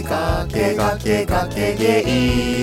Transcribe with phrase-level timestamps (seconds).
[0.00, 2.00] けがけがけがけゲ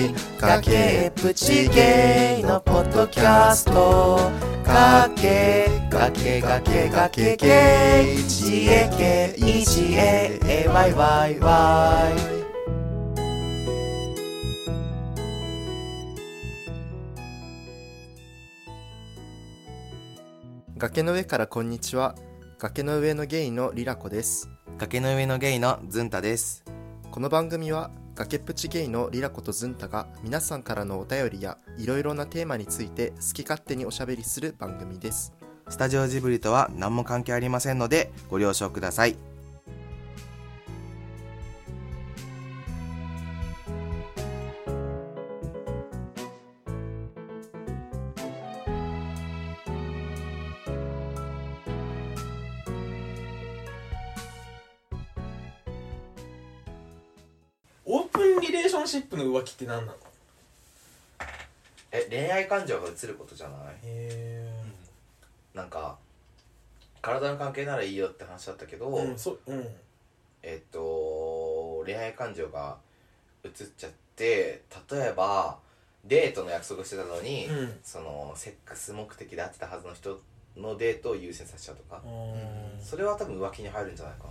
[0.08, 0.14] イ。
[0.40, 4.18] 崖っぷちゲイのポッドキャスト。
[4.64, 8.18] かけがけがけがけゲイ。
[8.18, 9.78] GAKEGAYYY
[20.76, 22.16] 崖の上からこんにちは。
[22.58, 24.48] 崖の上のゲイのリラコです。
[24.78, 26.67] 崖の上のゲイのズンタです
[27.10, 35.32] この番組は崖っぷちゲイのリラコとズンタが皆さんからのお便りやいろいろなテーマについて好き勝手におしゃべりする番組です。
[35.70, 39.16] スタジオジブリとは何も関係ありませんのでご了承ください。
[58.38, 59.98] ンリレーションシップの浮気って何なの？
[61.90, 63.76] え恋愛感情が移ることじゃない？
[63.84, 64.50] へ
[65.54, 65.96] なんか
[67.00, 69.66] 体の関係ならいいよって話だったけど、えうんそうん。
[70.42, 72.76] えっと恋愛感情が
[73.44, 75.58] 移っちゃって例えば
[76.04, 77.78] デートの約束してたのに、うん。
[77.82, 80.20] そのセックス目的で会ってたはずの人
[80.56, 82.02] のデートを優先させちゃうとか。
[82.04, 84.30] あ、ーそれは多分浮気に入るんじゃないかな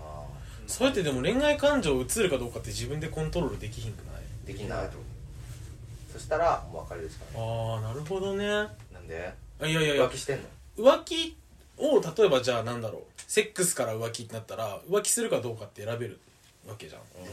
[0.67, 4.23] それってでも恋愛感情移るかどうかって自分でコントロールできひんくない？
[4.45, 4.89] できない
[6.11, 7.41] そしたらもう別れるしかない。
[7.41, 8.45] ああなるほどね。
[8.47, 9.33] なんで？
[9.61, 10.05] あいやいやいや。
[10.05, 10.43] 浮気してんの？
[10.77, 11.35] 浮気
[11.77, 13.01] を例えばじゃあなんだろう。
[13.17, 16.19] セックスから浮気になったら浮気するかどうかって選べる
[16.67, 17.01] わけじゃん。
[17.01, 17.27] うん。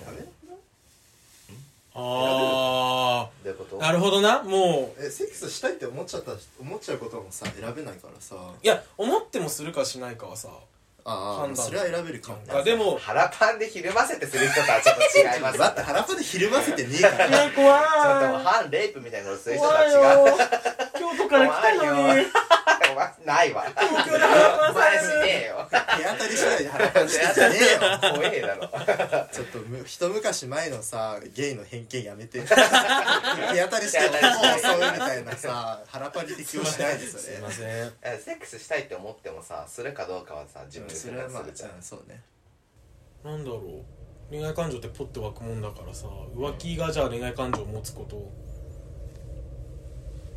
[1.97, 3.79] あどういうこと？
[3.79, 4.43] あなるほどな。
[4.43, 5.05] もう。
[5.05, 8.37] えセックスしたいって思っちゃった思っちゃうこともさ選べないからさ。
[8.63, 10.49] いや思ってもするかしないかはさ
[11.05, 11.67] あ判断。
[11.67, 12.45] それは選べるかもね。
[12.49, 15.03] あでも腹パンでひるませてする人とはちょっと
[15.37, 15.59] 違います。
[15.59, 17.29] だって腹パでひるませてねえから。
[17.29, 17.81] いや怖い。
[17.81, 20.39] ちょっともう反レイプみたいなことする人とは違うよ。
[20.99, 22.25] 京都から来たのに
[22.95, 23.65] 怖いよお前ないわ。
[23.65, 28.15] 東京で腹パンされるしねえよ手当たり次第で腹パンしてんじゃねえよ。
[28.15, 28.69] 怖えだろ。
[29.33, 32.41] ちょっとむ一昔前のさゲイの偏見やめて。
[32.45, 37.93] 手当たりして手当たりしてそうみたいなさ腹パに適応しないですよねすいません。
[38.03, 41.45] えセックスしたいって思ってもさするかどうかはさ自分で選それはまん
[41.83, 42.23] そうね。
[43.25, 43.61] なんだろう。
[44.31, 48.33] 恋愛感情ってポッて湧くもんだからさ浮気がじゃあ恋愛感情を持つこと。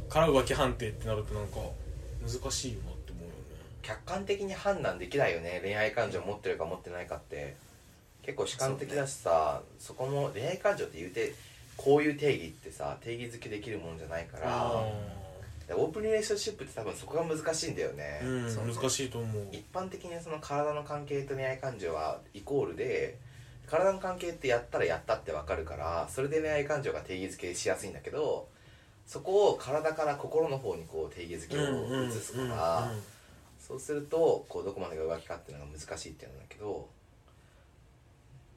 [0.10, 1.58] から浮気判定ってなるとなんか
[2.28, 3.34] 難しいよなって思うよね。
[3.82, 5.60] 客観的に判断できないよね。
[5.64, 7.56] 恋愛感情持ってるか持ってないかって。
[8.24, 11.34] 結構主観的だしさそ,、こも恋愛感情って言うて
[11.78, 14.84] こういう定義ってさ定義づけできるもんじゃないから。
[15.66, 19.48] でオープンリレーションシップって多分そこが難しいんだよね、うんそうね難しいと思う。
[19.52, 23.18] 一般的にその体の関係と恋愛感情はイコールで
[23.68, 28.48] 体の関係ってやったらやったって分かるからそれで恋愛感情が定義づけしやすいんだけど
[29.08, 32.92] そこを体から心の方にこう定義づけを移すから
[33.60, 36.88] そうするとこうどこまでが浮気かっていうのが難しいっていうんだけど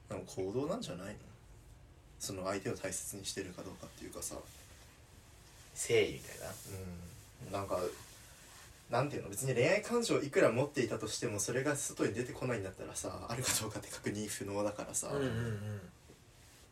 [0.08, 1.14] でも行動なんじゃないの？
[2.18, 4.34] その相手を大切にしてるかどうかっていうかさ。
[4.34, 6.52] 誠意みたいな？
[7.46, 7.52] うん。
[7.52, 7.78] なんか
[8.90, 9.30] なんていうの？
[9.30, 15.80] 別に恋愛感情いくら持っていたとしてもそれが外に出てこないんだったらさあるかどうかって確認不能だからさ、うんうんうん。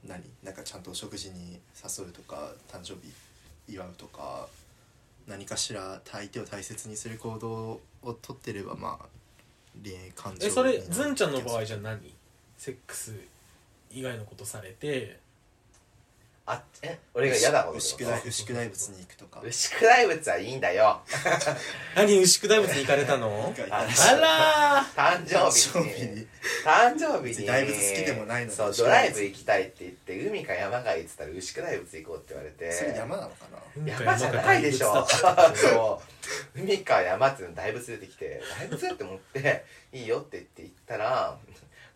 [0.06, 0.20] 何？
[0.42, 3.12] なんかちゃんとお食事に誘うとか誕生日
[3.68, 4.48] 祝うとか
[5.26, 9.06] 何かしら相手を大切にする行動をとってればまあ
[9.84, 12.14] 恋愛感情えそれずんちゃんの場合じゃ何？
[12.56, 13.14] セックス
[13.90, 15.18] 以外のことされて
[16.50, 19.42] あえ俺が嫌だこと牛久大牛久大仏に行くとか。
[19.44, 21.02] 牛久大仏はいいんだよ。
[21.94, 23.54] 何牛久大仏に行かれたの？
[23.70, 26.26] ああら誕生日誕に生日に。
[26.64, 27.46] 誕生日に。
[27.46, 28.56] 大仏好きでもないのに。
[28.56, 32.72] そうドライブ行きたいって言って海か山かいっつったら牛久大仏行こうって言われて。
[32.72, 33.46] それ山なのか
[33.84, 33.92] な？
[33.92, 35.04] 山じゃないでしょ。
[35.54, 36.00] そ
[36.56, 36.58] う。
[36.58, 41.38] 海か山っていうの大仏出てきて大仏って思っていいよって言って行ったら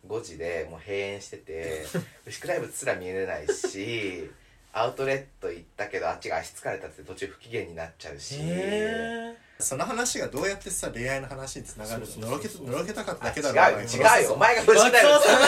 [0.06, 1.86] 5時でもう閉園してて
[2.26, 4.30] 牛久大仏すら見えないし
[4.74, 8.36] アウトレット行ったけどあっちが足疲れたって途中不機嫌になっちゃうし。
[8.40, 13.62] へその話がどうやってさ恋愛の話につながるそうののろけたかっただけだろ？
[13.62, 13.84] あ違うよ。
[13.84, 14.32] お前違うよ。
[14.32, 14.98] お前が牛ごちそうさ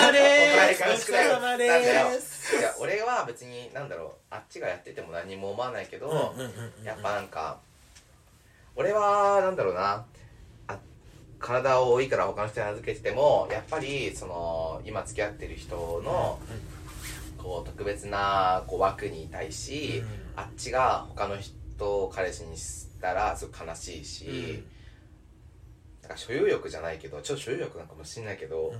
[0.06, 2.56] までお前すごちそうさまでなんだよす。
[2.56, 6.34] いや俺は別になんだろうあっちがやってても何も思わないけど、
[6.84, 7.58] やっぱなんか
[8.76, 10.04] 俺はなんだろうな。
[10.68, 10.78] あ
[11.40, 15.74] 体を多いから他の人に預けててもやっぱりその今付き合ってる人
[16.04, 16.38] の
[17.44, 20.08] こう特別なこう枠にいたいし、うん。
[20.34, 24.64] あっちが他の人を彼氏にしたらすごく悲しいし、うん。
[26.02, 28.78] なんか所有欲じゃないけどちょっと所有欲なんかもしんないけど、うん。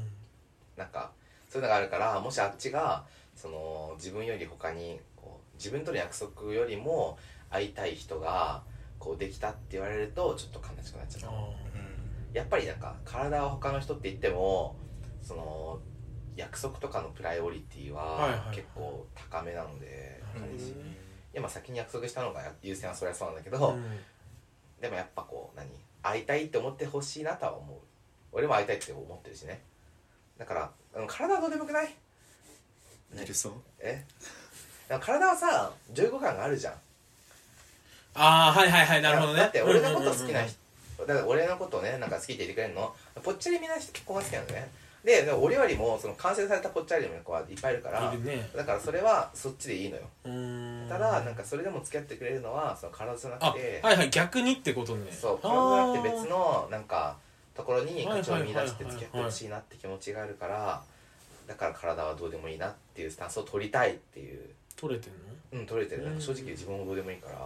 [0.78, 1.12] なんか
[1.50, 3.04] そういうのがあるからもしあっちが
[3.36, 7.18] その自分より他にこう自分との約束よりも
[7.50, 8.62] 会いたい人が
[8.98, 11.32] こうできたって言われるとちょっと悲しくなっちゃう。
[12.32, 14.74] やっぱりなんか体は他の人って言っても
[15.22, 15.78] その
[16.36, 20.20] 約束とかのプライオリティは結構高めなので、
[21.32, 23.84] いやまあ先に約束したのが優先はそりゃそうなんだけど、うん。
[24.80, 25.68] でもやっぱこう何
[26.02, 27.78] 会いたいって思ってほしいなとは思う。
[28.32, 29.60] 俺も会いたいって思ってるしね。
[30.38, 30.70] だから
[31.06, 31.94] 体はどうでもよくない？
[33.26, 33.52] 許そう。
[33.80, 34.04] え？
[35.00, 36.74] 体はさ15感があるじゃん。
[38.16, 39.40] ああはいはいはいなるほどね。
[39.40, 40.48] だって俺のこと好きなうんうんうん。
[40.48, 42.94] 人だから俺のことをねなんか好きって言ってくれるの？
[43.22, 44.68] ぽっちゃりみな子が好きなのね
[45.04, 48.48] ででも俺よりもその完成されたぽっちゃりの子はいっぱいいるからいるね。
[48.56, 50.02] だからそれはそっちでいいのよ。
[50.24, 50.88] うーん。
[50.88, 55.12] ただなんかそれでも付き合ってくれるのはその体じゃなあくてはいはい逆にってことね。
[55.12, 55.48] そうあ。
[55.48, 57.16] 体じゃなくてー別のなんか
[57.54, 60.82] ところに価値を見出して付き合ってほしいなって気持ちがあるから
[61.46, 64.40] だから体はどうでもいいなっていうスタンスを取りたいっていう。
[64.76, 65.18] 取れてんの？
[65.60, 66.04] うん取れてる。
[66.04, 67.34] なんかうん正直自分もどうでもいいから。
[67.34, 67.38] っ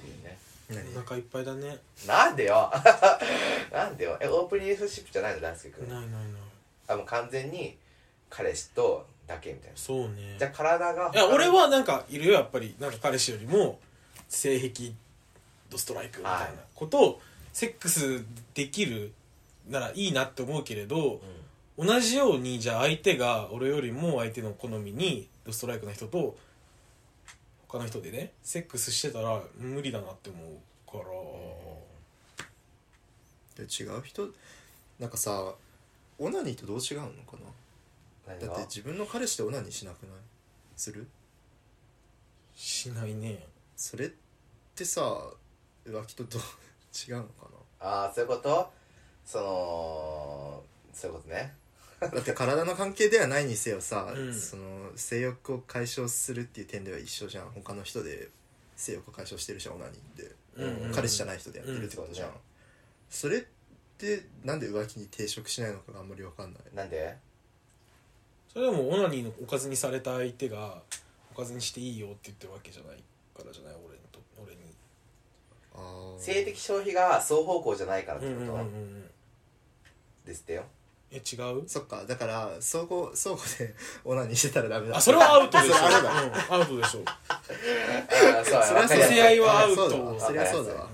[0.00, 0.38] ていうね。
[0.38, 1.78] 何お腹いっぱいだね。
[2.06, 2.70] なんでよ。
[3.72, 4.16] なんでよ。
[4.20, 5.88] えオープンリレーションシップじゃないの大輔君。
[5.88, 6.22] ないないない。
[6.88, 7.76] あもう完全に
[8.30, 9.76] 彼氏とだけみたいな。
[9.76, 10.36] そうね。
[10.38, 12.74] じゃあ体がいや俺はなんかいるよやっぱり。
[12.78, 13.78] なんか彼氏よりも
[14.28, 14.92] 性癖
[15.68, 17.20] ドストライクみたいなことを
[17.52, 18.24] セックス
[18.54, 19.12] できる
[19.68, 21.20] ならいいなって思うけれど
[21.76, 21.86] うん。
[21.86, 26.36] 同じようにじゃあ相手が俺よりも相手の好みにドストライクな人と
[27.74, 30.42] 他の人でねセックスしてたら無理だなって思う
[30.88, 30.98] か
[33.58, 33.64] ら。
[33.66, 34.02] で違う？
[34.04, 34.28] 人
[35.00, 35.54] なんかさ
[36.20, 37.36] オナニーとどう違うのか
[38.28, 38.34] な？
[38.46, 40.12] だって自分の彼氏とオナニーしなくない？
[40.76, 41.08] する？
[42.54, 43.44] しないね。
[43.76, 44.10] それっ
[44.76, 45.02] てさ
[45.84, 46.42] 浮気とどう
[47.10, 47.48] 違うのか
[47.80, 48.70] ああそういうこと？
[49.26, 50.62] その
[50.92, 51.36] そういうことね。
[51.36, 51.63] な
[52.12, 54.34] だって体の関係ではないにせよさ、うん。
[54.34, 57.50] その性欲を解消するっていう点では一緒じゃん。
[57.50, 58.28] 他の人で
[58.76, 60.92] 性欲を解消してるじゃんオナニーって、うんうん。
[60.92, 62.34] 彼氏じゃない人でやってるってことじゃん、うん
[63.10, 63.44] それっ
[63.96, 66.62] てなんで浮気に抵触しないのかがあんまり分かんない。
[66.74, 67.16] なんで？
[68.52, 70.82] それでもオナニーのおかずにされた相手が
[71.32, 72.96] おかずにしていいよって言ってるわけじゃない
[73.36, 73.74] からじゃない？
[73.86, 74.62] 俺にと俺に。
[76.18, 79.10] 性的消費が双方向じゃないからってこと、うんうんうんうん。
[80.24, 80.64] ですってよ
[81.10, 81.68] え違う？
[81.68, 82.04] そっか。
[82.06, 83.74] だから相互相互で
[84.04, 84.96] オナニーしてたらダメだ。
[84.96, 85.74] あそれはアウトでしょ。
[85.74, 86.90] うん、アウトでしょ。
[86.90, 89.90] そうそれはそうだわかりやすい性愛はアウト。
[89.90, 90.20] そうだわ。
[90.20, 90.88] それはそうだわ。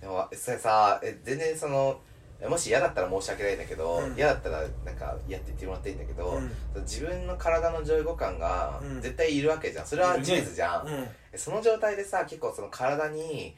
[0.00, 2.00] でもそれさえ全然その
[2.48, 4.14] もし嫌だったら申し訳ないんだけど、うん。
[4.14, 6.52] 嫌だったらなんかやって言ってもらっていいんだけど、うん。
[6.82, 9.00] 自分の体の上位互換がうん。
[9.00, 9.86] 絶対いるわけじゃん。
[9.86, 11.08] それは事実じゃん、うん。
[11.38, 13.56] その状態でさ結構その体に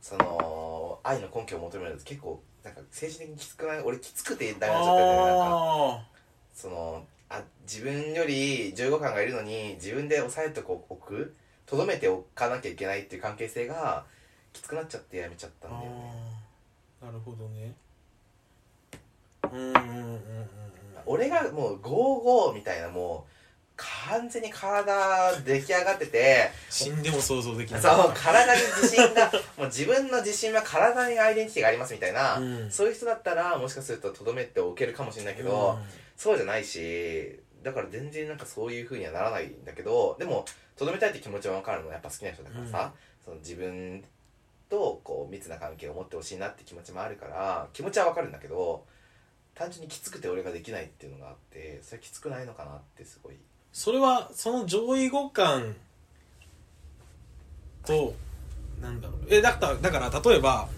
[0.00, 3.80] その愛の根拠を求めるのって結構なんか精神的にきつくない？
[3.80, 5.44] 俺きつくてダメな状態でなんか。
[5.44, 6.04] あ
[6.54, 11.34] そのあ自分より上位互換がいるのに自分で抑えておく？
[11.66, 14.04] とどめておかなきゃいけないっていう関係性が
[14.52, 16.12] きつくなっちゃってやめちゃったーんだよね。
[17.02, 17.74] なるほどね。
[19.52, 20.18] うんうんうんうんうん。
[21.06, 23.32] 俺がもう55みたいなもう
[24.08, 26.50] 完全に体出来上がってて。
[26.70, 27.82] 死んでも想像できない。
[27.82, 32.70] そう体に自信が もう自分の自信は体にアイデンティティがありますみたいな、うん。
[32.70, 36.08] そういう人だったらもしかするととどめておけるかもしれないけど、うん。
[36.16, 40.44] そうじゃないしだから全然なんかそういう風にはならないんだけどでも
[40.76, 42.92] とどめたいって気持ちは分かるのやっぱ好きな人だからさ、
[43.24, 44.04] その自分
[44.68, 48.84] とこう密な関係を持ってほしいなって気持ちもあるから気持ちは分かるんだけど
[49.54, 53.34] 単純にきつくて俺ができないっていうのがあってそれきつくないのかなってすごい
[53.78, 55.72] それはその上位互換
[57.86, 58.12] と
[58.82, 59.18] なんだろう。
[59.30, 60.68] えだっただから例えば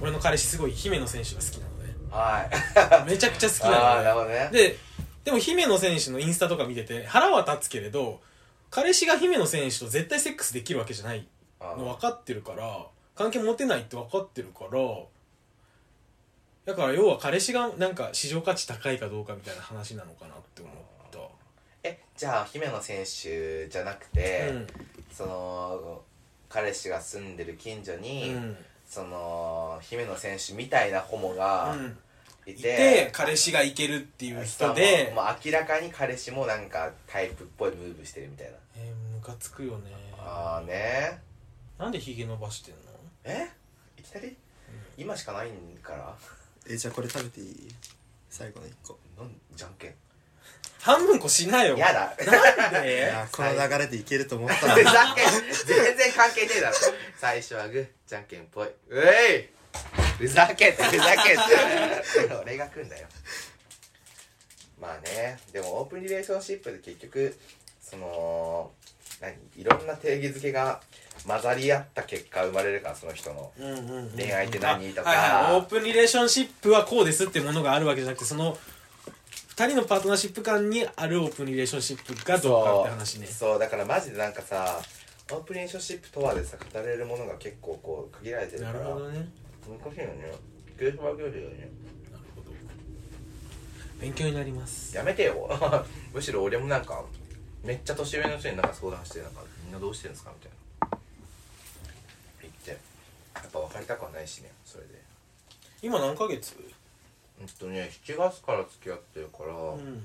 [0.00, 1.96] 俺の彼氏すごい姫野選手が好きなのね。
[2.08, 3.10] はい。
[3.10, 4.50] めちゃくちゃ好きあなあなるのねほどね。
[4.52, 4.78] で
[5.24, 8.20] でも姫野選手のインスタとか見てて腹は立つけれど
[8.70, 11.26] 彼氏が姫野選手と絶対セックスできるわけじゃない
[11.58, 12.86] あの分かってるから
[13.16, 14.80] 関係持てないって分かってるから
[16.64, 20.95] だから要は彼氏がなんか市場価値高いかどうかみたいな話なのかなって思ったえ
[22.16, 24.66] じゃあ姫野選手じゃなくて、うん。
[25.12, 26.02] その
[26.48, 28.56] 彼氏が住んでる近所に、うん。
[28.88, 31.98] その姫野選手みたいなホモがうん。
[32.48, 39.90] いて,、いて彼氏がいけるっていう人でもうもう明らかに彼氏もなんかタイプっぽいムーブしてるみたいな、えー、ムカつくよね。
[40.16, 41.20] ああね。
[41.76, 42.80] なんでヒゲ伸ばしてんの？
[43.24, 43.48] え？
[43.98, 44.36] いきなり、
[44.96, 46.14] 今しかないんから？
[46.70, 47.68] えじゃあこれ食べていい？
[48.30, 48.96] 最後の一個。
[49.18, 49.94] なんじゃんけん
[50.80, 51.76] 半分こしなよ。
[51.76, 52.14] やだ。
[52.72, 56.76] なんいでや この流れでいけると思ったふのざけん全然関係ねえだろ。
[57.18, 58.68] 最初はグーじゃんけんぽい。
[58.68, 59.56] うえい。
[60.18, 61.40] ふざけんってふざけん。
[61.40, 61.46] っ
[62.28, 63.08] て俺が食うんだよ。
[64.80, 67.36] まあねでもオープンリレーションシップで結局
[67.82, 68.70] その
[69.20, 69.34] 何？
[69.56, 70.80] いろんな定義づけが
[71.26, 73.52] 混ざり合った結果生まれるからその人の。
[74.16, 74.92] 恋愛って何？
[74.94, 75.10] とか。
[75.10, 75.54] あはいはい。
[75.56, 78.56] オープンリレーションシップはこうですってものがあるわけじゃなくてその
[79.56, 83.26] 2人のパートナーシップ間にあるオープンリレーションシップがどうかって話ね。
[83.26, 84.78] そうだからマジでなんかさ
[85.32, 89.26] オープンリレーションシップとはでさ語れるものが結構こう限られてるかならるほどね。
[89.66, 90.32] 難しいよね。
[90.78, 91.70] ゲームはゲーよね。
[92.12, 92.50] なるほど。
[93.98, 94.94] 勉強になります。
[94.94, 95.48] やめてよ。
[96.12, 97.02] むしろ俺もなんか
[97.64, 100.50] めっちゃ年上の人になんか相談してなんかみんなどうしてるんですかみたい
[100.90, 100.98] な。
[102.42, 102.70] 言って。
[102.72, 102.76] や
[103.40, 105.00] っぱ別れたくはないしねそれで。
[105.80, 106.54] 今何ヶ月？
[107.40, 110.04] うんとね7月から付き合ってるから、うん。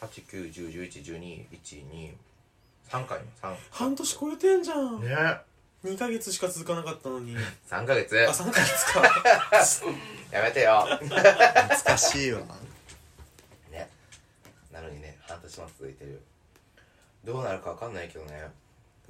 [0.00, 2.12] 8910111212
[2.88, 5.06] 3回3半年超えてんじゃん、ね。
[5.84, 7.36] 2ヶ月しか続かなかったのに。
[7.70, 8.18] 3ヶ月。
[8.18, 9.02] あ3ヶ月か。
[10.32, 10.86] やめてよ。
[11.00, 11.20] 懐
[11.84, 12.40] かしいわ。
[13.70, 13.88] ね。
[14.72, 16.20] なのにね半年も続いてる。
[17.24, 18.48] どうなるか分かんないけどね。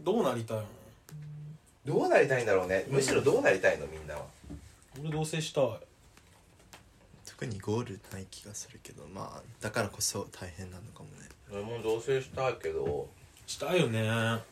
[0.00, 0.66] どうなりたいの？
[1.87, 2.84] どうなりたいんだろうね。
[2.88, 4.26] むしろどうなりたいのみんなは。
[5.00, 5.80] 俺同棲したい
[7.40, 11.26] 特にゴールない気がするけどまあだからこそ大変なのかもね。
[11.50, 13.09] 俺も同棲したいけど
[13.47, 14.42] したいよね。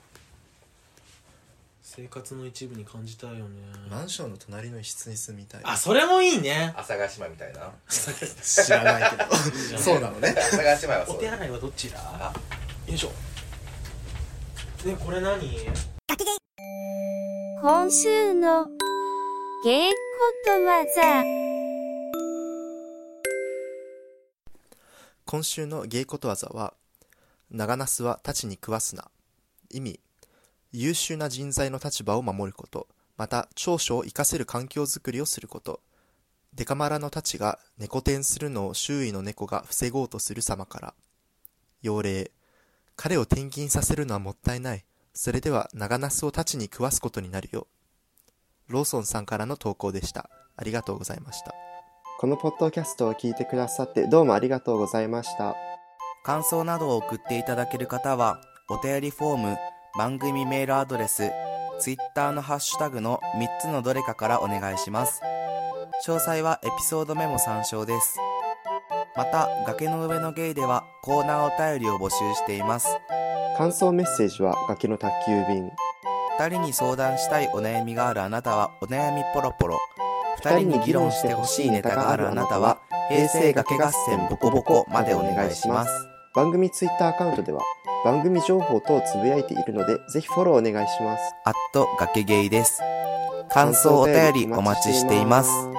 [1.83, 3.61] 生活の一部に感じたいよね。
[3.91, 5.61] マンションの隣の一室に住みたい。
[5.65, 6.73] あそれもいいね。
[6.79, 7.71] 阿佐ヶ島みたいな。
[7.91, 9.37] 知らないけど。
[9.79, 10.31] そうなのね。
[10.31, 11.17] 阿佐ヶ島はおそう。
[11.17, 12.33] だ手洗いはどちら
[12.87, 13.13] よいしょ。
[14.83, 15.39] でこれ何？
[17.61, 18.67] 今週の
[19.63, 19.95] 芸こ
[20.47, 21.48] とわざ。
[25.31, 26.73] 今週の芸ことわざは
[27.51, 29.11] 長ナスは太刀に食わすな。
[29.69, 30.01] 意味
[30.73, 32.89] 優秀な人材の立場を守ること。
[33.19, 35.83] また長所を生かせる環境づくりをすること。
[36.55, 40.95] デカマラの太刀が猫転するのを周囲の猫が防ごうとする様から。
[41.83, 42.31] 要例
[42.97, 44.87] 彼を転勤させるのはもったいない。
[45.13, 47.67] それでは長ナスを太刀に食わすことになるよ。
[48.69, 50.31] ローソンさんからの投稿でした。
[50.57, 51.68] ありがとうございました。
[52.21, 55.55] このポッドキャストを聞いてくださってどうもありがとうございました。
[56.25, 59.57] 感想などを送っていただける方はお便りフォーム
[59.97, 61.31] 番組メールアドレス
[61.81, 65.23] Twitter のハッシュタグの3つのどれかからお願いします
[66.05, 68.19] 詳細はエピソードメモ参照です
[69.17, 72.99] また崖の上のゲイではコーナーお便りを募集しています
[73.57, 75.71] 感想メッセージは崖の宅急便。
[76.39, 79.79] 2人に相談したいお悩みがあるあなたはお悩みポロポロ
[80.41, 87.61] 2人に議論してほしいネタがあるあなたは平成崖合戦ボコボコまでお願いします番組ツイッターアカウントでは
[88.05, 91.23] 番組情報等をつぶやいているのでぜひフォローお願いします。
[91.45, 92.81] アット崖ゲイです
[93.51, 95.78] 感想お便りお待ちしていますす。